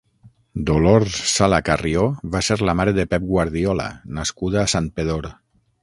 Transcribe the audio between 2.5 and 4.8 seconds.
la mare de Pep Guardiola, nascuda a